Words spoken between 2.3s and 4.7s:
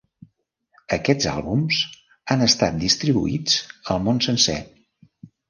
han estat distribuïts al món sencer.